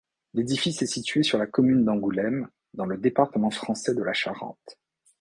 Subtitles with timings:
[0.33, 4.79] L'édifice est situé sur la commune d'Angoulême, dans le département français de la Charente.